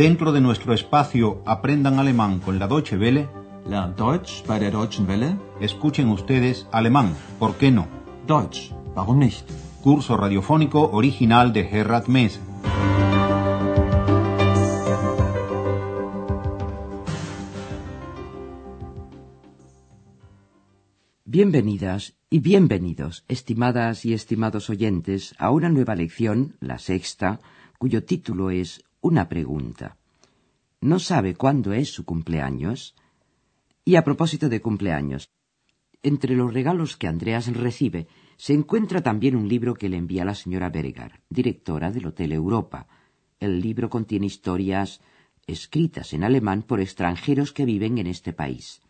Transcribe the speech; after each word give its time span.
Dentro 0.00 0.32
de 0.32 0.40
nuestro 0.40 0.72
espacio 0.72 1.42
Aprendan 1.44 1.98
Alemán 1.98 2.40
con 2.40 2.58
la 2.58 2.66
Deutsche 2.66 2.96
Welle, 2.96 3.28
Lernt 3.66 3.98
Deutsch 3.98 4.42
bei 4.46 4.58
der 4.58 4.72
Deutschen 4.72 5.06
Welle. 5.06 5.36
escuchen 5.60 6.08
ustedes 6.08 6.66
alemán, 6.72 7.14
¿por 7.38 7.56
qué 7.56 7.70
no? 7.70 7.86
Deutsch, 8.26 8.72
warum 8.94 9.18
nicht? 9.18 9.46
Curso 9.82 10.16
radiofónico 10.16 10.88
original 10.90 11.52
de 11.52 11.64
Gerhard 11.64 12.08
Mese. 12.08 12.40
Bienvenidas 21.26 22.16
y 22.30 22.38
bienvenidos, 22.38 23.26
estimadas 23.28 24.06
y 24.06 24.14
estimados 24.14 24.70
oyentes, 24.70 25.34
a 25.36 25.50
una 25.50 25.68
nueva 25.68 25.94
lección, 25.94 26.56
la 26.60 26.78
sexta, 26.78 27.40
cuyo 27.76 28.02
título 28.02 28.50
es 28.50 28.82
Una 29.02 29.30
pregunta. 29.30 29.99
¿No 30.82 30.98
sabe 30.98 31.34
cuándo 31.34 31.74
es 31.74 31.92
su 31.92 32.06
cumpleaños? 32.06 32.94
Y 33.84 33.96
a 33.96 34.02
propósito 34.02 34.48
de 34.48 34.62
cumpleaños, 34.62 35.30
entre 36.02 36.34
los 36.34 36.54
regalos 36.54 36.96
que 36.96 37.06
Andreas 37.06 37.54
recibe 37.54 38.08
se 38.38 38.54
encuentra 38.54 39.02
también 39.02 39.36
un 39.36 39.46
libro 39.46 39.74
que 39.74 39.90
le 39.90 39.98
envía 39.98 40.24
la 40.24 40.34
señora 40.34 40.70
Bergar, 40.70 41.20
directora 41.28 41.90
del 41.90 42.06
Hotel 42.06 42.32
Europa. 42.32 42.86
El 43.38 43.60
libro 43.60 43.90
contiene 43.90 44.24
historias 44.24 45.02
escritas 45.46 46.14
en 46.14 46.24
alemán 46.24 46.62
por 46.62 46.80
extranjeros 46.80 47.52
que 47.52 47.66
viven 47.66 47.98
en 47.98 48.06
este 48.06 48.32
país. 48.32 48.80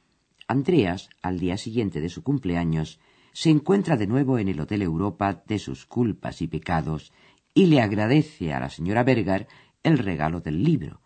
Andreas, 0.46 1.10
al 1.22 1.40
día 1.40 1.56
siguiente 1.56 2.00
de 2.00 2.08
su 2.08 2.22
cumpleaños, 2.22 3.00
se 3.32 3.50
encuentra 3.50 3.96
de 3.96 4.06
nuevo 4.06 4.38
en 4.38 4.46
el 4.46 4.60
Hotel 4.60 4.82
Europa 4.82 5.42
de 5.44 5.58
sus 5.58 5.86
culpas 5.86 6.40
y 6.40 6.46
pecados 6.46 7.12
y 7.52 7.66
le 7.66 7.80
agradece 7.80 8.52
a 8.52 8.60
la 8.60 8.70
señora 8.70 9.02
Bergar 9.02 9.48
el 9.82 9.98
regalo 9.98 10.40
del 10.40 10.62
libro. 10.62 11.00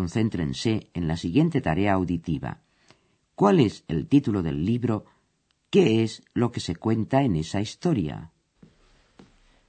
Concéntrense 0.00 0.72
en 0.98 1.04
la 1.10 1.16
siguiente 1.16 1.58
tarea 1.68 1.92
auditiva. 1.94 2.50
¿Cuál 3.34 3.60
es 3.60 3.74
el 3.88 4.00
título 4.14 4.42
del 4.42 4.58
libro? 4.72 4.94
¿Qué 5.70 6.04
es 6.04 6.22
lo 6.34 6.52
que 6.52 6.60
se 6.60 6.74
cuenta 6.76 7.22
en 7.22 7.34
esa 7.44 7.60
historia? 7.66 8.30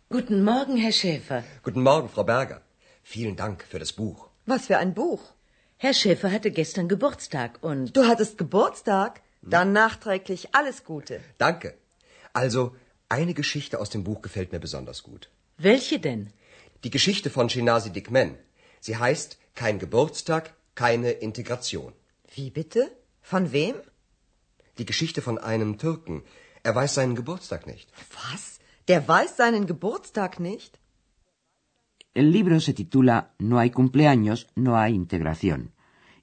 Guten 0.09 0.43
Morgen, 0.43 0.75
Herr 0.83 0.91
Schäfer. 0.91 1.41
Guten 1.63 1.81
Morgen, 1.81 2.09
Frau 2.09 2.25
Berger. 2.25 2.59
Vielen 3.03 3.37
Dank 3.37 3.63
für 3.71 3.79
das 3.79 3.93
Buch. 3.93 4.19
Was 4.45 4.65
für 4.67 4.77
ein 4.83 4.93
Buch? 4.93 5.21
Herr 5.77 5.93
Schäfer 5.93 6.29
hatte 6.35 6.51
gestern 6.51 6.89
Geburtstag 6.89 7.51
und 7.61 7.95
Du 7.95 8.01
hattest 8.11 8.37
Geburtstag? 8.37 9.21
Dann 9.41 9.71
nachträglich 9.71 10.53
alles 10.53 10.83
Gute. 10.83 11.21
Danke. 11.37 11.69
Also, 12.33 12.75
eine 13.07 13.33
Geschichte 13.33 13.79
aus 13.79 13.89
dem 13.91 14.03
Buch 14.03 14.21
gefällt 14.21 14.51
mir 14.51 14.59
besonders 14.59 15.03
gut. 15.03 15.29
welche 15.57 15.99
denn? 15.99 16.21
Die 16.83 16.89
Geschichte 16.97 17.29
von 17.29 17.49
Shinasi 17.49 17.91
Dikmen. 17.91 18.31
Sie 18.81 18.97
heißt 18.97 19.37
Kein 19.61 19.79
Geburtstag, 19.79 20.43
keine 20.75 21.11
Integration. 21.27 21.91
Wie 22.35 22.49
bitte? 22.51 22.81
Von 23.31 23.51
wem? 23.53 23.75
Die 24.77 24.85
Geschichte 24.85 25.21
von 25.27 25.37
einem 25.51 25.79
Türken. 25.79 26.21
Er 26.61 26.75
weiß 26.75 26.93
seinen 26.97 27.15
Geburtstag 27.15 27.65
nicht. 27.65 27.87
Was? 28.19 28.43
Der 28.87 29.07
weiß 29.07 29.31
seinen 29.41 29.65
Geburtstag 29.65 30.39
nicht? 30.39 30.79
El 32.13 32.27
libro 32.37 32.59
se 32.59 32.73
titula 32.73 33.33
No 33.39 33.57
hay 33.57 33.71
cumpleaños, 33.71 34.39
no 34.55 34.77
hay 34.77 34.93
integración. 34.93 35.73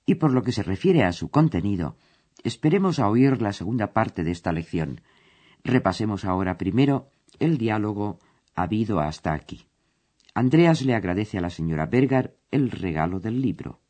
Y 0.06 0.14
por 0.20 0.30
lo 0.32 0.42
que 0.44 0.52
se 0.52 0.62
refiere 0.62 1.02
a 1.02 1.12
su 1.12 1.28
contenido, 1.38 1.96
esperemos 2.44 3.00
a 3.00 3.08
oír 3.08 3.42
la 3.42 3.52
segunda 3.52 3.92
parte 3.92 4.22
de 4.22 4.30
esta 4.30 4.52
lección. 4.52 5.00
Repasemos 5.64 6.24
ahora 6.24 6.56
primero 6.56 7.08
el 7.40 7.58
diálogo 7.58 8.20
habido 8.54 9.00
hasta 9.00 9.32
aquí. 9.32 9.66
Andreas 10.34 10.82
le 10.82 10.94
agradece 10.96 11.38
a 11.38 11.40
la 11.40 11.50
señora 11.50 11.86
Bergar 11.86 12.34
el 12.50 12.70
regalo 12.72 13.20
del 13.20 13.40
libro. 13.40 13.80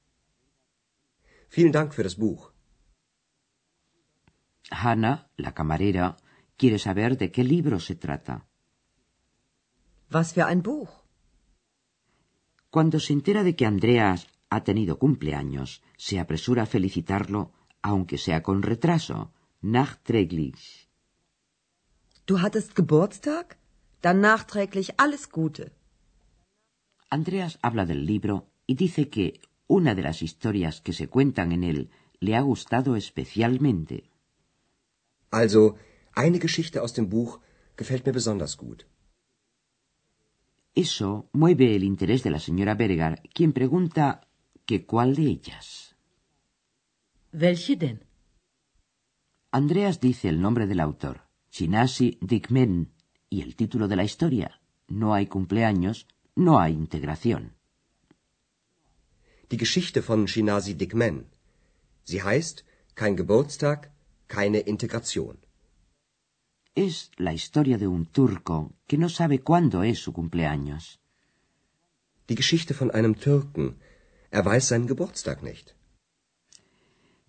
Vielen 1.49 1.73
Dank 1.73 1.93
für 1.93 2.03
das 2.03 2.17
Buch. 2.17 2.53
Hannah, 4.71 5.29
la 5.37 5.53
camarera, 5.55 6.17
quiere 6.59 6.79
saber 6.79 7.17
de 7.17 7.31
qué 7.31 7.45
libro 7.45 7.81
se 7.81 7.95
trata. 7.95 8.47
Was 10.11 10.35
für 10.35 10.47
ein 10.47 10.63
Buch? 10.63 10.91
Cuando 12.71 13.01
se 13.01 13.13
entera 13.15 13.43
de 13.43 13.57
que 13.57 13.67
Andreas 13.67 14.27
ha 14.51 14.65
tenido 14.65 14.99
cumpleaños, 14.99 15.83
se 15.97 16.21
apresura 16.21 16.65
a 16.65 16.67
felicitarlo, 16.67 17.53
aunque 17.81 18.19
sea 18.19 18.43
con 18.43 18.63
retraso, 18.63 19.33
nachträglich. 19.63 20.89
Du 22.27 22.41
hattest 22.41 22.75
Geburtstag? 22.75 23.57
Dann 24.03 24.21
nachträglich 24.21 24.99
alles 24.99 25.31
Gute. 25.31 25.73
Andreas 27.15 27.61
habla 27.63 27.87
del 27.87 28.07
libro 28.07 28.51
y 28.67 28.75
dice 28.75 29.09
que 29.09 29.41
una 29.69 29.95
de 29.95 30.03
las 30.03 30.21
historias 30.21 30.81
que 30.81 30.93
se 30.93 31.07
cuentan 31.07 31.53
en 31.53 31.63
él 31.63 31.91
le 32.19 32.35
ha 32.35 32.41
gustado 32.41 32.97
especialmente. 32.97 34.11
Also, 35.31 35.77
eine 36.17 36.41
Geschichte 36.41 36.81
aus 36.81 36.93
dem 36.93 37.09
Buch 37.09 37.33
gefällt 37.77 38.05
mir 38.05 38.15
besonders 38.21 38.57
gut. 38.57 38.81
Eso 40.75 41.29
mueve 41.33 41.77
el 41.77 41.85
interés 41.85 42.25
de 42.25 42.31
la 42.31 42.41
señora 42.41 42.75
Bergar, 42.75 43.23
quien 43.33 43.53
pregunta 43.53 44.27
que 44.67 44.85
cuál 44.85 45.15
de 45.15 45.27
ellas. 45.37 45.95
Welche 47.33 47.77
denn? 47.77 47.99
Andreas 49.53 50.01
dice 50.01 50.29
el 50.29 50.41
nombre 50.41 50.67
del 50.67 50.81
autor, 50.81 51.29
Chinasi 51.51 52.19
Dickmen, 52.21 52.93
y 53.31 53.43
el 53.43 53.55
título 53.55 53.87
de 53.87 53.95
la 53.95 54.03
historia, 54.03 54.61
No 54.89 55.15
hay 55.15 55.27
cumpleaños, 55.29 56.09
no 56.37 56.59
hay 56.61 56.73
integración. 56.73 57.55
Die 59.51 59.57
Geschichte 59.57 60.03
von 60.03 60.27
Shinasi 60.27 60.75
Dikmen. 60.75 61.27
Sie 62.05 62.23
heißt 62.23 62.65
Kein 62.95 63.17
Geburtstag, 63.17 63.91
keine 64.27 64.61
Integration. 64.61 65.39
Es 66.75 67.11
la 67.19 67.33
historia 67.33 67.79
de 67.79 67.87
un 67.87 68.07
turco 68.07 68.73
que 68.89 68.99
no 68.99 69.09
sabe 69.09 69.41
cuándo 69.41 69.83
es 69.85 70.01
su 70.01 70.13
cumpleaños. 70.13 70.99
Die 72.29 72.35
Geschichte 72.35 72.75
von 72.75 72.91
einem 72.91 73.15
Türken. 73.17 73.77
Er 74.31 74.45
weiß 74.45 74.69
seinen 74.69 74.89
Geburtstag 74.89 75.43
nicht. 75.43 75.77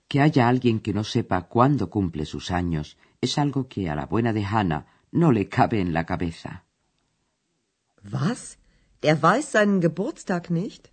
Que 0.08 0.22
haya 0.22 0.48
alguien 0.48 0.80
que 0.80 0.94
no 0.94 1.04
sepa 1.04 1.44
cuándo 1.44 1.90
cumple 1.90 2.26
sus 2.26 2.50
años 2.50 2.98
es 3.22 3.38
algo 3.38 3.68
que 3.68 3.90
a 3.90 3.96
la 3.96 4.06
buena 4.06 4.34
de 4.34 4.46
Hannah 4.46 4.88
no 5.12 5.32
le 5.32 5.48
cabe 5.48 5.80
en 5.80 5.94
la 5.94 6.06
cabeza. 6.06 6.64
Was? 8.12 8.58
Der 9.06 9.22
weiß 9.22 9.52
seinen 9.52 9.82
Geburtstag 9.82 10.50
nicht? 10.50 10.90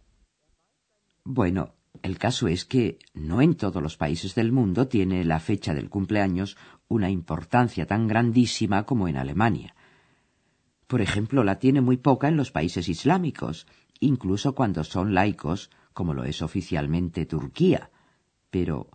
Bueno, 1.25 1.73
el 2.03 2.19
caso 2.19 2.47
es 2.47 2.67
que 2.67 2.99
no 3.15 3.41
en 3.41 3.55
todos 3.55 3.83
los 3.83 3.97
países 3.97 4.35
del 4.35 4.53
mundo 4.53 4.87
tiene 4.87 5.25
la 5.25 5.41
fecha 5.41 5.73
del 5.73 5.89
cumpleaños 5.89 6.59
una 6.89 7.09
importancia 7.09 7.87
tan 7.87 8.07
grandísima 8.07 8.85
como 8.85 9.09
en 9.09 9.17
Alemania. 9.17 9.75
Por 10.89 11.01
ejemplo, 11.01 11.43
la 11.43 11.59
tiene 11.59 11.81
muy 11.81 11.97
poca 11.97 12.29
en 12.29 12.37
los 12.37 12.51
países 12.51 12.87
islámicos, 12.91 13.67
incluso 13.99 14.55
cuando 14.55 14.85
son 14.85 15.15
laicos, 15.15 15.71
como 15.95 16.13
lo 16.13 16.25
es 16.25 16.43
oficialmente 16.43 17.25
Turquía. 17.25 17.91
Pero 18.51 18.91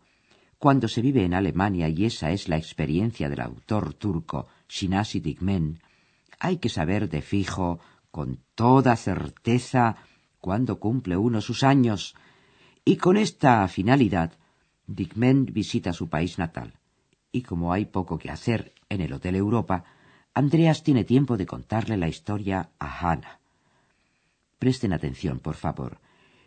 cuando 0.59 0.87
se 0.87 1.01
vive 1.01 1.25
en 1.25 1.33
Alemania, 1.33 1.89
y 1.89 2.05
esa 2.05 2.29
es 2.29 2.47
la 2.47 2.57
experiencia 2.57 3.29
del 3.29 3.41
autor 3.41 3.95
turco 3.95 4.45
Shinasi 4.69 5.21
Dikmen, 5.21 5.79
hay 6.39 6.57
que 6.57 6.69
saber 6.69 7.09
de 7.09 7.23
fijo, 7.23 7.79
con 8.17 8.39
toda 8.55 8.95
certeza, 8.95 9.97
cuándo 10.39 10.79
cumple 10.79 11.17
uno 11.17 11.39
sus 11.39 11.61
años, 11.61 12.15
y 12.83 12.97
con 12.97 13.15
esta 13.15 13.67
finalidad, 13.67 14.31
Dikmen 14.87 15.45
visita 15.45 15.93
su 15.93 16.09
país 16.09 16.39
natal. 16.39 16.73
Y 17.31 17.43
como 17.43 17.73
hay 17.73 17.85
poco 17.85 18.17
que 18.17 18.31
hacer 18.31 18.73
en 18.89 19.01
el 19.01 19.13
Hotel 19.13 19.35
Europa, 19.35 19.83
Andreas 20.33 20.81
tiene 20.81 21.03
tiempo 21.03 21.37
de 21.37 21.45
contarle 21.45 21.95
la 21.95 22.07
historia 22.07 22.71
a 22.79 22.87
Hannah. 22.87 23.37
Presten 24.57 24.93
atención, 24.93 25.37
por 25.37 25.53
favor. 25.53 25.99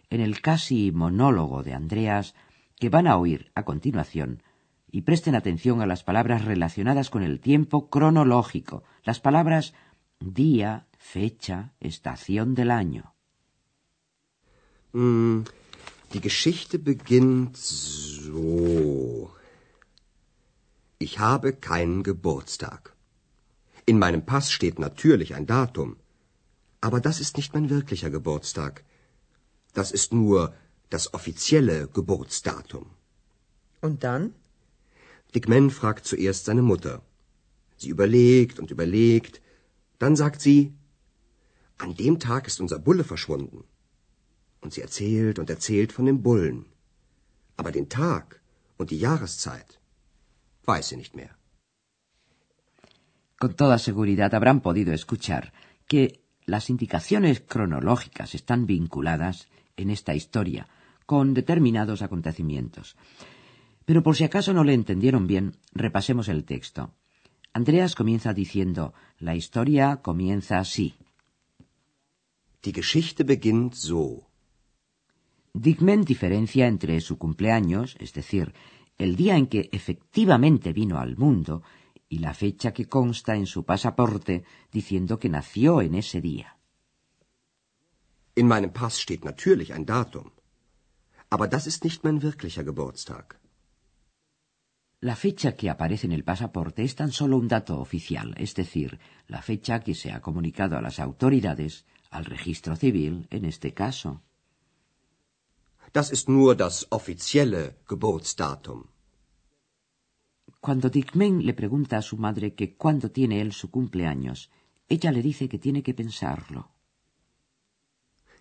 En 0.08 0.20
el 0.20 0.40
casi 0.40 0.90
monólogo 0.90 1.62
de 1.62 1.74
Andreas, 1.74 2.34
que 2.80 2.88
van 2.88 3.06
a 3.06 3.16
oír 3.16 3.52
a 3.54 3.62
continuación, 3.62 4.42
y 4.90 5.02
presten 5.02 5.36
atención 5.36 5.82
a 5.82 5.86
las 5.86 6.02
palabras 6.02 6.44
relacionadas 6.44 7.10
con 7.10 7.22
el 7.22 7.38
tiempo 7.38 7.88
cronológico, 7.90 8.82
las 9.04 9.20
palabras 9.20 9.72
día, 10.18 10.88
fecha, 11.00 11.72
estación 11.80 12.54
del 12.54 12.70
año. 12.70 13.04
Hm, 14.92 15.44
die 16.12 16.20
Geschichte 16.20 16.78
beginnt 16.78 17.56
so. 17.56 19.30
Ich 20.98 21.18
habe 21.18 21.52
keinen 21.52 22.02
Geburtstag. 22.02 22.94
In 23.86 23.98
meinem 23.98 24.24
Pass 24.24 24.52
steht 24.52 24.78
natürlich 24.78 25.34
ein 25.34 25.46
Datum. 25.46 25.96
Aber 26.80 27.00
das 27.00 27.20
ist 27.20 27.36
nicht 27.36 27.54
mein 27.54 27.70
wirklicher 27.70 28.10
Geburtstag. 28.10 28.84
Das 29.72 29.90
ist 29.92 30.12
nur 30.12 30.54
das 30.90 31.14
offizielle 31.14 31.88
Geburtsdatum. 31.88 32.86
Und 33.80 34.04
dann? 34.04 34.34
Dick 35.34 35.48
Man 35.48 35.70
fragt 35.70 36.06
zuerst 36.06 36.44
seine 36.44 36.62
Mutter. 36.62 37.02
Sie 37.76 37.88
überlegt 37.88 38.58
und 38.58 38.70
überlegt. 38.70 39.40
Dann 39.98 40.16
sagt 40.16 40.40
sie, 40.40 40.74
an 41.82 41.94
dem 42.02 42.18
Tag 42.18 42.46
ist 42.50 42.60
unser 42.60 42.78
Bulle 42.86 43.04
verschwunden. 43.12 43.60
Und 44.62 44.70
sie 44.74 44.82
erzählt 44.82 45.38
und 45.38 45.48
erzählt 45.56 45.92
von 45.92 46.06
dem 46.06 46.22
Bullen. 46.22 46.58
Aber 47.56 47.72
den 47.72 47.88
Tag 47.88 48.40
und 48.78 48.90
die 48.90 49.02
Jahreszeit 49.06 49.70
weiß 50.64 50.88
sie 50.88 50.96
nicht 51.02 51.14
mehr. 51.20 51.32
Con 53.42 53.56
toda 53.56 53.78
seguridad 53.78 54.34
habrán 54.34 54.60
podido 54.60 54.92
escuchar 54.92 55.52
que 55.90 56.02
las 56.44 56.68
indicaciones 56.68 57.40
cronológicas 57.52 58.34
están 58.34 58.66
vinculadas 58.66 59.48
en 59.76 59.88
esta 59.90 60.14
historia 60.14 60.68
con 61.06 61.34
determinados 61.34 62.02
acontecimientos. 62.02 62.96
Pero 63.86 64.02
por 64.02 64.14
si 64.16 64.24
acaso 64.24 64.52
no 64.52 64.62
le 64.62 64.74
entendieron 64.74 65.26
bien, 65.26 65.56
repasemos 65.72 66.28
el 66.28 66.44
texto. 66.44 66.92
Andreas 67.52 67.94
comienza 67.94 68.32
diciendo, 68.32 68.94
la 69.18 69.34
historia 69.34 69.96
comienza 70.02 70.58
así. 70.58 70.94
Die 72.64 72.72
Geschichte 72.72 73.24
beginnt 73.24 73.74
so. 73.74 74.28
Dickman 75.54 76.02
diferencia 76.04 76.66
entre 76.66 77.00
su 77.00 77.16
cumpleaños, 77.16 77.96
es 77.98 78.12
decir, 78.12 78.52
el 78.98 79.16
día 79.16 79.36
en 79.36 79.46
que 79.46 79.70
efectivamente 79.72 80.72
vino 80.72 80.98
al 80.98 81.16
mundo, 81.16 81.62
y 82.08 82.18
la 82.18 82.34
fecha 82.34 82.72
que 82.72 82.86
consta 82.86 83.34
en 83.34 83.46
su 83.46 83.64
pasaporte 83.64 84.44
diciendo 84.70 85.18
que 85.18 85.28
nació 85.28 85.80
en 85.80 85.94
ese 85.94 86.20
día. 86.20 86.58
In 88.34 88.46
meinem 88.46 88.72
Pass 88.72 88.98
steht 88.98 89.24
natürlich 89.24 89.72
ein 89.72 89.86
Datum. 89.86 90.30
Aber 91.30 91.48
das 91.48 91.66
ist 91.66 91.84
nicht 91.84 92.04
mein 92.04 92.20
wirklicher 92.20 92.64
Geburtstag. 92.64 93.40
La 95.00 95.16
fecha 95.16 95.56
que 95.56 95.70
aparece 95.70 96.06
en 96.06 96.12
el 96.12 96.24
pasaporte 96.24 96.82
es 96.82 96.94
tan 96.94 97.10
solo 97.10 97.38
un 97.38 97.48
dato 97.48 97.80
oficial, 97.80 98.34
es 98.36 98.54
decir, 98.54 98.98
la 99.28 99.40
fecha 99.40 99.80
que 99.80 99.94
se 99.94 100.12
ha 100.12 100.20
comunicado 100.20 100.76
a 100.76 100.82
las 100.82 101.00
autoridades, 101.00 101.86
al 102.10 102.24
registro 102.24 102.76
civil 102.76 103.26
en 103.30 103.44
este 103.44 103.72
caso. 103.72 104.22
Das 105.92 106.12
ist 106.12 106.28
nur 106.28 106.54
das 106.56 106.86
offizielle 106.90 107.76
Geburtsdatum. 107.88 108.84
Cuando 110.60 110.90
Dickman 110.90 111.44
le 111.46 111.54
pregunta 111.54 111.96
a 111.98 112.02
su 112.02 112.16
madre 112.16 112.54
que 112.54 112.76
cuándo 112.76 113.10
tiene 113.10 113.40
él 113.40 113.52
su 113.52 113.70
cumpleaños, 113.70 114.50
ella 114.88 115.10
le 115.10 115.22
dice 115.22 115.48
que 115.48 115.58
tiene 115.58 115.82
que 115.82 115.94
pensarlo. 115.94 116.70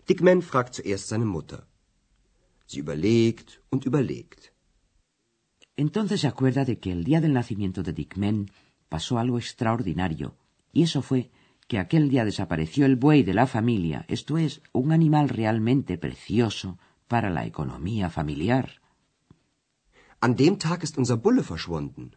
Dickman 0.07 0.42
fragt 0.42 0.74
zuerst 0.75 1.07
seine 1.07 1.25
Mutter. 1.25 1.68
Sie 2.66 2.80
überlegt 2.80 3.62
und 3.69 3.86
überlegt. 3.86 4.54
Entonces 5.75 6.21
se 6.21 6.27
acuerda 6.27 6.66
de 6.66 6.80
que 6.80 6.92
el 6.92 7.04
día 7.04 7.21
del 7.21 7.33
nacimiento 7.33 7.83
de 7.83 7.94
Dickman 7.94 8.51
pasó 8.89 9.18
algo 9.18 9.38
extraordinario, 9.38 10.36
y 10.74 10.83
eso 10.83 11.01
fue 11.01 11.31
que 11.69 11.77
aquel 11.77 12.10
día 12.10 12.25
desapareció 12.25 12.88
el 12.88 12.95
buey 12.95 13.21
de 13.21 13.36
la 13.36 13.45
familia, 13.45 14.04
esto 14.07 14.39
es, 14.39 14.63
un 14.74 14.92
animal 14.92 15.30
realmente 15.30 16.00
precioso 16.00 16.80
para 17.07 17.30
la 17.30 17.45
economía 17.45 18.10
familiar. 18.10 18.81
An 20.19 20.36
dem 20.36 20.57
Tag 20.57 20.83
ist 20.83 20.98
unser 20.98 21.18
Bulle 21.18 21.44
verschwunden. 21.44 22.16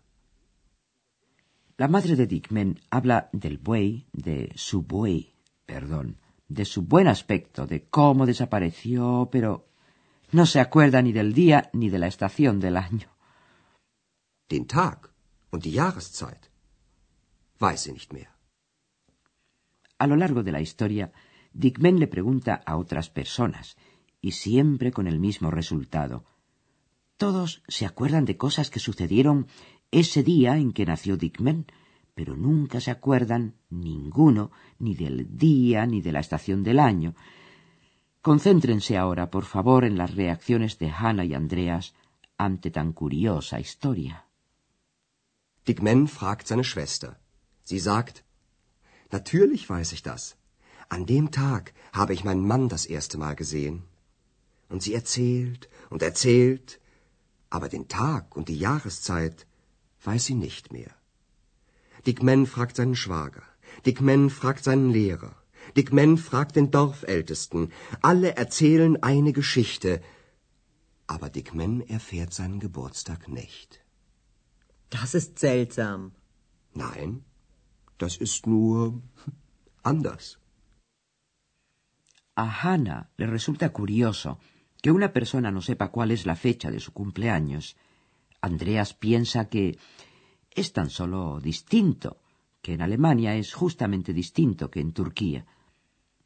La 1.76 1.86
madre 1.86 2.16
de 2.16 2.26
Dickman 2.26 2.80
habla 2.88 3.28
del 3.32 3.58
buey, 3.58 4.06
de 4.12 4.52
su 4.56 4.82
buey, 4.82 5.34
perdón, 5.66 6.16
de 6.48 6.64
su 6.64 6.82
buen 6.82 7.06
aspecto, 7.06 7.66
de 7.66 7.84
cómo 7.84 8.24
desapareció, 8.24 9.28
pero 9.30 9.68
no 10.30 10.46
se 10.46 10.60
acuerda 10.60 11.02
ni 11.02 11.12
del 11.12 11.34
día 11.34 11.68
ni 11.74 11.90
de 11.90 11.98
la 11.98 12.06
estación 12.06 12.58
del 12.58 12.78
año. 12.78 13.10
Den 14.48 14.66
Tag 14.66 15.10
und 15.50 15.62
die 15.62 15.72
Jahreszeit 15.72 16.50
weiß 17.60 17.82
sie 17.82 17.92
nicht 17.92 18.14
mehr. 18.14 18.31
A 20.02 20.08
lo 20.08 20.16
largo 20.16 20.42
de 20.42 20.50
la 20.50 20.60
historia, 20.60 21.12
Dickman 21.52 22.00
le 22.00 22.08
pregunta 22.08 22.60
a 22.66 22.76
otras 22.76 23.08
personas, 23.08 23.76
y 24.20 24.32
siempre 24.32 24.90
con 24.90 25.06
el 25.06 25.20
mismo 25.20 25.48
resultado. 25.52 26.24
Todos 27.16 27.62
se 27.68 27.86
acuerdan 27.86 28.24
de 28.24 28.36
cosas 28.36 28.68
que 28.68 28.80
sucedieron 28.80 29.46
ese 29.92 30.24
día 30.24 30.56
en 30.56 30.72
que 30.72 30.86
nació 30.86 31.16
Dickman, 31.16 31.66
pero 32.16 32.36
nunca 32.36 32.80
se 32.80 32.90
acuerdan 32.90 33.54
ninguno 33.70 34.50
ni 34.80 34.96
del 34.96 35.38
día 35.38 35.86
ni 35.86 36.00
de 36.00 36.10
la 36.10 36.18
estación 36.18 36.64
del 36.64 36.80
año. 36.80 37.14
Concéntrense 38.22 38.98
ahora, 38.98 39.30
por 39.30 39.44
favor, 39.44 39.84
en 39.84 39.96
las 39.96 40.16
reacciones 40.16 40.80
de 40.80 40.90
Hannah 40.90 41.26
y 41.26 41.34
Andreas 41.34 41.94
ante 42.36 42.72
tan 42.72 42.92
curiosa 42.92 43.60
historia. 43.60 44.26
Dickman 45.64 46.08
fragt 46.08 46.48
seine 46.48 46.64
Schwester. 46.64 47.20
Sie 47.62 47.78
sagt, 47.78 48.24
Natürlich 49.12 49.68
weiß 49.68 49.92
ich 49.92 50.02
das. 50.02 50.36
An 50.88 51.06
dem 51.06 51.30
Tag 51.30 51.72
habe 51.92 52.14
ich 52.14 52.24
meinen 52.24 52.46
Mann 52.46 52.68
das 52.68 52.86
erste 52.86 53.18
Mal 53.18 53.36
gesehen. 53.36 53.82
Und 54.68 54.82
sie 54.82 54.94
erzählt 54.94 55.68
und 55.90 56.02
erzählt, 56.02 56.80
aber 57.50 57.68
den 57.68 57.88
Tag 57.88 58.34
und 58.36 58.48
die 58.48 58.58
Jahreszeit 58.58 59.46
weiß 60.02 60.24
sie 60.24 60.34
nicht 60.34 60.72
mehr. 60.72 60.92
Dick 62.06 62.22
Men 62.22 62.46
fragt 62.46 62.76
seinen 62.76 62.96
Schwager, 62.96 63.44
Dick 63.86 64.00
Men 64.00 64.30
fragt 64.30 64.64
seinen 64.64 64.90
Lehrer, 64.90 65.34
Dick 65.76 65.92
Men 65.92 66.16
fragt 66.16 66.56
den 66.56 66.70
Dorfältesten. 66.70 67.70
Alle 68.00 68.34
erzählen 68.36 69.02
eine 69.02 69.32
Geschichte, 69.32 70.00
aber 71.06 71.28
Dick 71.28 71.54
Men 71.54 71.80
erfährt 71.96 72.32
seinen 72.32 72.60
Geburtstag 72.60 73.28
nicht. 73.28 73.80
Das 74.90 75.14
ist 75.14 75.38
seltsam. 75.38 76.12
Nein, 76.74 77.24
das 78.02 78.18
nur 78.46 78.98
anders. 79.82 80.38
A 82.34 82.46
Hannah 82.60 83.10
le 83.16 83.26
resulta 83.26 83.70
curioso 83.78 84.38
que 84.82 84.90
una 84.90 85.12
persona 85.16 85.50
no 85.50 85.62
sepa 85.62 85.92
cuál 85.94 86.10
es 86.10 86.26
la 86.26 86.34
fecha 86.34 86.68
de 86.70 86.80
su 86.80 86.90
cumpleaños. 86.92 87.76
Andreas 88.40 88.94
piensa 88.94 89.48
que 89.52 89.78
es 90.50 90.72
tan 90.72 90.90
solo 90.90 91.40
distinto, 91.40 92.18
que 92.62 92.74
en 92.74 92.82
Alemania 92.82 93.36
es 93.36 93.54
justamente 93.54 94.12
distinto 94.12 94.70
que 94.70 94.80
en 94.80 94.92
Turquía. 94.92 95.46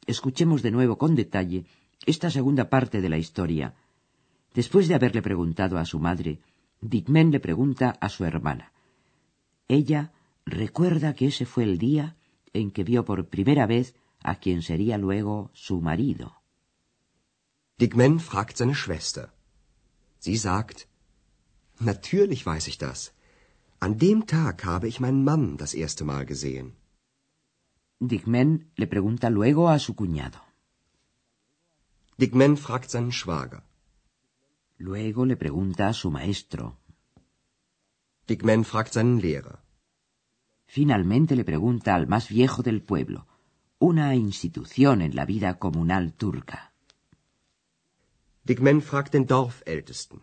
Escuchemos 0.05 0.61
de 0.63 0.71
nuevo 0.71 0.97
con 0.97 1.13
detalle 1.15 1.65
esta 2.05 2.29
segunda 2.31 2.69
parte 2.69 3.01
de 3.01 3.09
la 3.09 3.17
historia. 3.17 3.75
Después 4.53 4.87
de 4.87 4.95
haberle 4.95 5.21
preguntado 5.21 5.77
a 5.77 5.85
su 5.85 5.99
madre, 5.99 6.39
Dickman 6.81 7.31
le 7.31 7.39
pregunta 7.39 7.93
a 7.99 8.09
su 8.09 8.25
hermana. 8.25 8.71
Ella 9.67 10.13
recuerda 10.47 11.13
que 11.13 11.27
ese 11.27 11.45
fue 11.45 11.63
el 11.63 11.77
día 11.77 12.15
en 12.53 12.71
que 12.71 12.83
vio 12.83 13.03
por 13.05 13.27
primera 13.27 13.65
vez 13.67 13.95
a 14.23 14.35
quien 14.39 14.61
sería 14.61 14.97
luego 14.97 15.51
su 15.53 15.81
marido. 15.81 16.41
Dickman 17.77 18.19
fragt 18.19 18.57
seine 18.57 18.73
Schwester. 18.73 19.33
Sie 20.19 20.37
sagt, 20.37 20.87
Natürlich 21.79 22.43
weiß 22.45 22.67
ich 22.67 22.77
das. 22.79 23.13
An 23.79 23.99
dem 23.99 24.25
Tag 24.25 24.65
habe 24.65 24.87
ich 24.87 24.99
meinen 24.99 25.23
Mann 25.23 25.57
das 25.57 25.75
erste 25.75 26.03
Mal 26.03 26.25
gesehen. 26.25 26.75
Dickman 27.99 28.71
le 28.75 28.87
pregunta 28.87 29.29
luego 29.29 29.69
a 29.69 29.77
su 29.77 29.93
cuñado. 29.93 30.39
Dickman 32.17 32.57
fragt 32.57 32.89
seinen 32.89 33.11
Schwager. 33.11 33.61
Luego 34.79 35.25
le 35.25 35.35
pregunta 35.35 35.87
a 35.89 35.93
su 35.93 36.09
maestro. 36.09 36.77
Dickman 38.27 38.63
fragt 38.63 38.93
seinen 38.93 39.19
Lehrer. 39.19 39.59
Finalmente 40.67 41.35
le 41.35 41.43
pregunta 41.43 41.95
al 41.95 42.07
más 42.07 42.29
viejo 42.29 42.61
del 42.61 42.81
pueblo, 42.81 43.25
una 43.79 44.15
institución 44.15 45.01
en 45.01 45.15
la 45.15 45.25
vida 45.25 45.57
comunal 45.57 46.13
turca. 46.13 46.73
Dickman 48.43 48.81
fragt 48.81 49.11
den 49.11 49.25
Dorfältesten. 49.25 50.21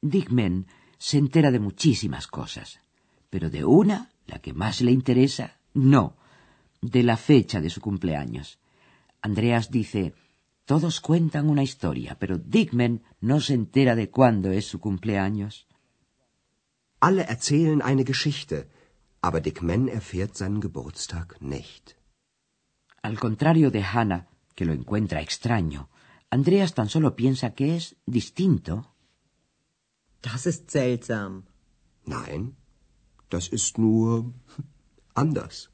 Dickman 0.00 0.66
se 0.98 1.18
entera 1.18 1.50
de 1.50 1.60
muchísimas 1.60 2.26
cosas, 2.26 2.80
pero 3.30 3.50
de 3.50 3.64
una, 3.64 4.10
la 4.26 4.40
que 4.40 4.52
más 4.52 4.80
le 4.80 4.90
interesa, 4.90 5.58
no, 5.74 6.16
de 6.80 7.02
la 7.02 7.16
fecha 7.16 7.60
de 7.60 7.70
su 7.70 7.80
cumpleaños. 7.80 8.58
Andreas 9.22 9.70
dice, 9.70 10.14
todos 10.64 11.00
cuentan 11.00 11.48
una 11.48 11.62
historia, 11.62 12.16
pero 12.18 12.38
Dickman 12.38 13.02
no 13.20 13.40
se 13.40 13.54
entera 13.54 13.94
de 13.94 14.10
cuándo 14.10 14.50
es 14.50 14.66
su 14.66 14.80
cumpleaños. 14.80 15.67
Alle 17.00 17.24
erzählen 17.24 17.80
eine 17.80 18.04
Geschichte, 18.04 18.66
aber 19.20 19.40
Dickman 19.40 19.88
erfährt 19.88 20.36
seinen 20.36 20.60
Geburtstag 20.60 21.40
nicht. 21.40 21.96
Al 23.02 23.16
contrario 23.18 23.70
de 23.70 23.84
Hannah, 23.84 24.26
que 24.56 24.64
lo 24.64 24.72
encuentra 24.72 25.20
extraño, 25.20 25.88
Andreas 26.30 26.74
tan 26.74 26.88
solo 26.88 27.14
piensa 27.14 27.54
que 27.54 27.76
es 27.76 27.96
distinto. 28.06 28.74
Das 30.20 30.46
ist 30.46 30.70
seltsam. 30.70 31.44
Nein, 32.04 32.56
das 33.30 33.48
ist 33.48 33.78
nur 33.78 34.34
anders. 35.14 35.70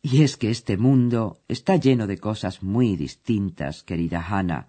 Y 0.00 0.22
es 0.22 0.36
que 0.36 0.50
este 0.50 0.76
mundo 0.76 1.42
está 1.48 1.76
lleno 1.76 2.06
de 2.06 2.18
cosas 2.18 2.62
muy 2.62 2.96
distintas, 2.96 3.82
querida 3.82 4.24
Hannah. 4.30 4.68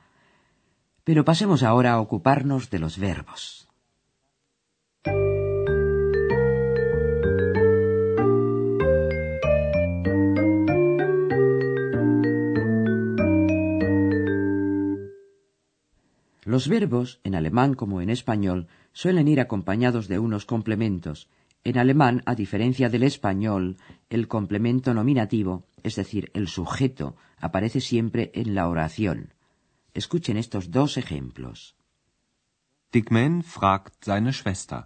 Pero 1.04 1.24
pasemos 1.24 1.62
ahora 1.64 1.94
a 1.94 2.02
ocuparnos 2.02 2.70
de 2.72 2.80
los 2.80 2.98
verbos. 2.98 3.69
Los 16.50 16.68
verbos, 16.68 17.20
en 17.24 17.36
alemán 17.36 17.76
como 17.76 18.02
en 18.02 18.10
español, 18.10 18.70
suelen 18.92 19.28
ir 19.28 19.40
acompañados 19.40 20.08
de 20.08 20.18
unos 20.18 20.46
complementos. 20.48 21.30
En 21.64 21.78
alemán, 21.78 22.24
a 22.26 22.34
diferencia 22.34 22.90
del 22.90 23.04
español, 23.04 23.78
el 24.10 24.28
complemento 24.28 24.96
nominativo, 24.96 25.68
es 25.84 25.96
decir, 25.96 26.32
el 26.34 26.48
sujeto, 26.48 27.16
aparece 27.38 27.82
siempre 27.82 28.32
en 28.34 28.56
la 28.56 28.68
oración. 28.68 29.36
Escuchen 29.94 30.38
estos 30.38 30.72
dos 30.72 30.98
ejemplos. 30.98 31.76
Dickman 32.92 33.44
fragt 33.44 34.04
seine 34.04 34.34
Schwester. 34.34 34.86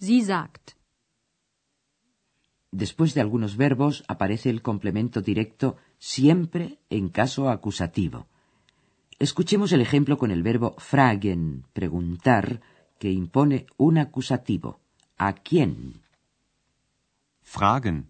Sie 0.00 0.24
sagt. 0.24 0.72
Después 2.72 3.14
de 3.14 3.20
algunos 3.20 3.56
verbos 3.56 4.02
aparece 4.08 4.50
el 4.50 4.62
complemento 4.62 5.20
directo 5.20 5.76
siempre 6.00 6.80
en 6.90 7.08
caso 7.08 7.50
acusativo. 7.50 8.26
Escuchemos 9.18 9.72
el 9.72 9.80
ejemplo 9.80 10.18
con 10.18 10.30
el 10.30 10.42
verbo 10.42 10.74
fragen, 10.78 11.64
preguntar, 11.72 12.60
que 12.98 13.10
impone 13.10 13.66
un 13.78 13.98
acusativo. 13.98 14.80
¿A 15.16 15.32
quién? 15.32 16.02
Fragen. 17.42 18.08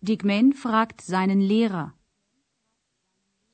Dickman 0.00 0.52
fragt 0.52 1.00
seinen 1.00 1.46
Lehrer. 1.46 1.92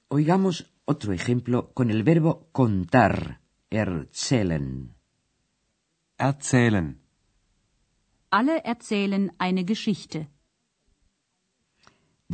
Oigamos 0.09 0.71
otro 0.85 1.13
ejemplo 1.13 1.73
con 1.73 1.91
el 1.91 2.03
verbo 2.03 2.49
contar, 2.53 3.41
erzählen. 3.71 4.95
Erzählen. 6.19 7.01
Alle 8.31 8.63
erzählen 8.65 9.33
eine 9.39 9.65
Geschichte. 9.65 10.29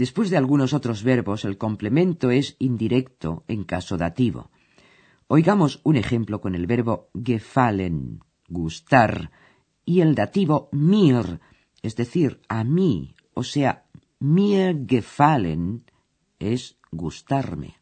Después 0.00 0.30
de 0.30 0.38
algunos 0.38 0.73
otros 0.73 1.02
verbos, 1.02 1.45
el 1.45 1.59
complemento 1.59 2.30
es 2.30 2.57
indirecto 2.59 3.45
en 3.49 3.64
caso 3.64 3.99
dativo. 3.99 4.50
Oigamos 5.26 5.83
un 5.85 5.97
ejemplo 5.97 6.40
con 6.40 6.54
el 6.54 6.66
verbo 6.66 7.11
gefallen, 7.23 8.21
gustar, 8.49 9.30
y 9.85 10.00
el 10.00 10.14
dativo 10.14 10.71
mir, 10.73 11.40
es 11.83 11.97
decir, 11.97 12.40
a 12.49 12.64
mí, 12.64 13.14
o 13.35 13.42
sea, 13.42 13.85
mir 14.21 14.87
gefallen 14.88 15.85
es 16.38 16.78
gustarme. 16.90 17.75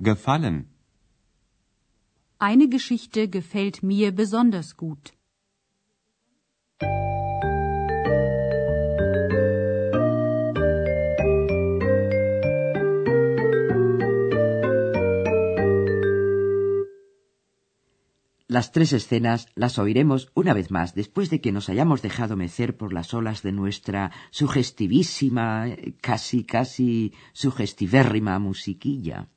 Gefallen. 0.00 0.66
Eine 2.40 2.66
Geschichte 2.68 3.28
gefällt 3.28 3.84
mir 3.84 4.10
besonders 4.10 4.76
gut. 4.76 5.12
Las 18.52 18.70
tres 18.70 18.92
escenas 18.92 19.46
las 19.54 19.78
oiremos 19.78 20.30
una 20.34 20.52
vez 20.52 20.70
más 20.70 20.94
después 20.94 21.30
de 21.30 21.40
que 21.40 21.52
nos 21.52 21.70
hayamos 21.70 22.02
dejado 22.02 22.36
mecer 22.36 22.76
por 22.76 22.92
las 22.92 23.14
olas 23.14 23.42
de 23.42 23.50
nuestra 23.50 24.12
sugestivísima, 24.30 25.68
casi, 26.02 26.44
casi 26.44 27.14
sugestivérrima 27.32 28.38
musiquilla. 28.38 29.30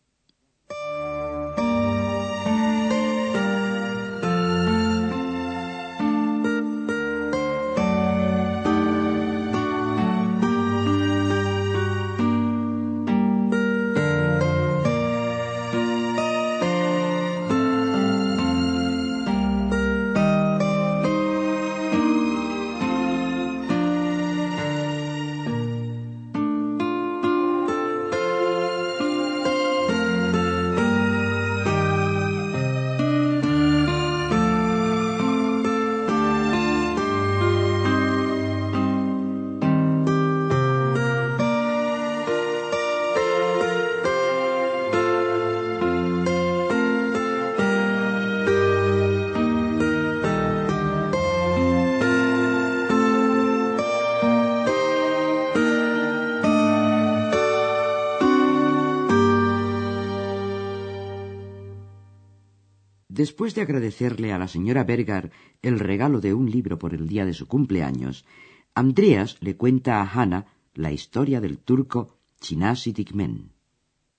Después 63.21 63.55
de 63.55 63.61
agradecerle 63.61 64.33
a 64.33 64.37
la 64.37 64.49
señora 64.49 64.83
Berger 64.83 65.31
el 65.61 65.79
regalo 65.79 66.19
de 66.19 66.33
un 66.33 66.51
libro 66.51 66.77
por 66.77 66.93
el 66.93 67.07
día 67.07 67.25
de 67.25 67.33
su 67.33 67.47
cumpleaños, 67.47 68.25
Andreas 68.73 69.37
le 69.39 69.55
cuenta 69.55 70.01
a 70.01 70.07
Hannah 70.13 70.47
la 70.73 70.91
historia 70.91 71.39
del 71.39 71.57
turco 71.59 71.99
Chinasi 72.41 72.91
Dikmen. 72.91 73.53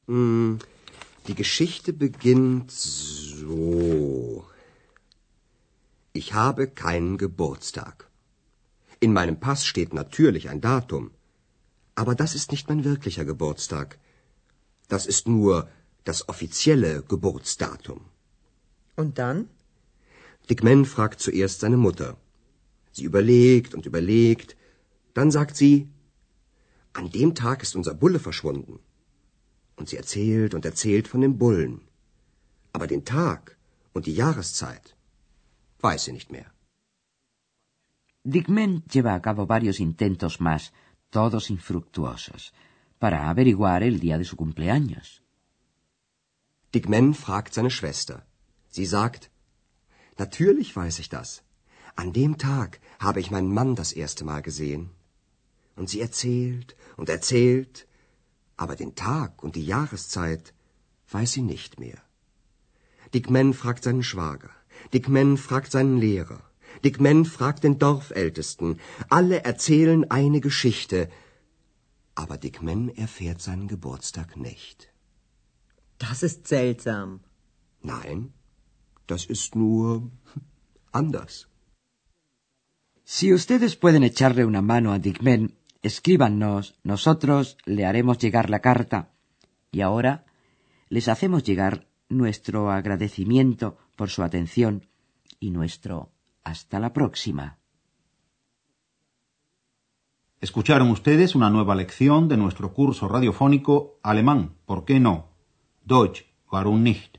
Mm, 0.07 0.55
die 1.27 1.35
Geschichte 1.35 1.93
beginnt 1.93 2.71
so. 2.71 4.47
Ich 6.15 6.33
habe 6.33 6.69
keinen 6.69 7.19
Geburtstag. 7.19 8.11
In 9.01 9.13
meinem 9.13 9.39
Pass 9.39 9.67
steht 9.67 9.93
natürlich 9.93 10.49
ein 10.49 10.63
Datum. 10.63 11.11
Aber 11.97 12.15
das 12.15 12.35
ist 12.35 12.51
nicht 12.51 12.67
mein 12.71 12.83
wirklicher 12.85 13.27
Geburtstag. 13.27 13.99
Das 14.89 15.05
ist 15.05 15.29
nur 15.29 15.69
das 16.05 16.31
offizielle 16.31 17.03
Geburtsdatum. 17.03 18.01
Und 18.97 19.19
dann? 19.19 19.49
Dick 20.49 20.63
Man 20.63 20.85
fragt 20.85 21.21
zuerst 21.21 21.61
seine 21.61 21.77
Mutter. 21.77 22.17
Sie 22.93 23.05
überlegt 23.05 23.75
und 23.75 23.87
überlegt. 23.91 24.57
Dann 25.15 25.31
sagt 25.31 25.57
sie, 25.57 25.89
an 26.93 27.11
dem 27.11 27.35
Tag 27.35 27.63
ist 27.63 27.77
unser 27.77 27.95
Bulle 27.95 28.19
verschwunden. 28.19 28.79
Und 29.77 29.89
sie 29.89 29.99
erzählt 30.03 30.55
und 30.55 30.65
erzählt 30.65 31.07
von 31.09 31.21
dem 31.21 31.37
Bullen. 31.39 31.75
Aber 32.73 32.87
den 32.87 33.05
Tag 33.05 33.57
und 33.93 34.07
die 34.07 34.15
Jahreszeit 34.23 34.97
weiß 35.81 36.05
sie 36.05 36.13
nicht 36.13 36.31
mehr. 36.37 36.49
Dickman 38.35 38.83
lleva 38.93 39.13
a 39.15 39.21
cabo 39.21 39.47
varios 39.47 39.79
intentos 39.79 40.41
más, 40.41 40.73
todos 41.11 41.45
infructuosos, 41.57 42.53
para 42.99 43.19
averiguar 43.31 43.83
el 43.83 44.01
día 44.01 44.19
de 44.19 44.25
su 44.25 44.37
cumpleaños. 44.37 45.23
Dickman 46.73 47.15
fragt 47.15 47.55
seine 47.55 47.71
Schwester. 47.71 48.27
Sie 48.77 48.85
sagt, 48.85 49.31
Natürlich 50.19 50.71
weiß 50.77 50.99
ich 50.99 51.09
das. 51.09 51.43
An 52.03 52.13
dem 52.13 52.37
Tag 52.37 52.79
habe 52.99 53.21
ich 53.21 53.31
meinen 53.31 53.53
Mann 53.59 53.75
das 53.75 53.93
erste 54.03 54.23
Mal 54.31 54.43
gesehen. 54.43 54.91
Und 55.77 55.89
sie 55.89 56.01
erzählt 56.07 56.77
und 56.99 57.09
erzählt, 57.09 57.87
aber 58.59 58.77
den 58.77 58.95
Tag 58.95 59.43
und 59.43 59.57
die 59.57 59.65
Jahreszeit 59.65 60.53
weiß 61.11 61.33
sie 61.33 61.47
nicht 61.55 61.81
mehr. 61.81 62.01
Dick 63.15 63.31
Man 63.31 63.55
fragt 63.55 63.83
seinen 63.85 64.03
Schwager, 64.03 64.53
Dick 64.93 65.09
Man 65.09 65.39
fragt 65.39 65.73
seinen 65.73 65.97
Lehrer, 65.97 66.43
Dick 66.85 67.01
Man 67.01 67.25
fragt 67.25 67.65
den 67.65 67.79
Dorfältesten. 67.79 68.79
Alle 69.09 69.43
erzählen 69.51 70.11
eine 70.11 70.41
Geschichte, 70.49 71.09
aber 72.15 72.37
Dick 72.37 72.63
Man 72.63 72.91
erfährt 72.91 73.41
seinen 73.41 73.69
Geburtstag 73.69 74.37
nicht. 74.37 74.93
Das 75.99 76.23
ist 76.23 76.47
seltsam. 76.47 77.21
Nein, 77.81 78.35
das 79.07 79.27
ist 79.27 79.55
nur 79.57 80.11
anders. 80.93 81.49
Si 83.05 83.33
ustedes 83.33 83.77
pueden 83.77 84.03
echarle 84.03 84.45
una 84.45 84.63
mano 84.63 84.93
a 84.93 84.99
Dickman, 84.99 85.55
escríbanos, 85.83 86.75
nosotros 86.83 87.57
le 87.65 87.87
haremos 87.87 88.19
llegar 88.19 88.51
la 88.51 88.61
carta. 88.61 89.13
Y 89.71 89.81
ahora 89.81 90.25
les 90.89 91.09
hacemos 91.09 91.45
llegar 91.45 91.87
nuestro 92.09 92.71
agradecimiento 92.71 93.77
por 93.97 94.11
su 94.11 94.23
atención 94.23 94.87
y 95.39 95.51
nuestro 95.51 96.11
hasta 96.43 96.81
la 96.81 96.93
próxima. 96.93 97.59
Escucharon 100.41 100.91
ustedes 100.91 101.35
una 101.35 101.51
nueva 101.51 101.75
lección 101.75 102.29
de 102.29 102.37
nuestro 102.37 102.73
curso 102.73 103.09
radiofónico 103.09 103.99
Alemán, 104.03 104.57
¿por 104.67 104.85
qué 104.85 105.01
no? 105.01 105.31
Deutsch, 105.85 106.27
warum 106.51 106.83
nicht? 106.83 107.19